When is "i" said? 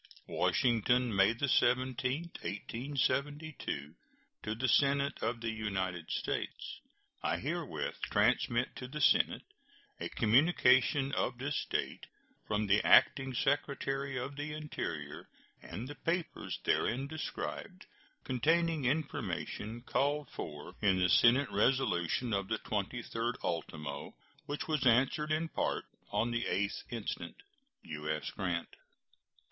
7.21-7.37